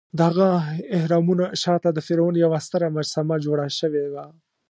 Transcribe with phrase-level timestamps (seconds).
[0.19, 0.49] دهغه
[0.99, 4.25] اهرامونو شاته د فرعون یوه ستره مجسمه جوړه شوې وه.